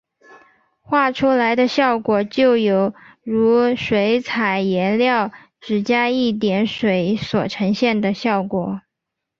[0.81, 8.81] 画出来的效果就有如水彩颜料只加一点水所呈现的效果。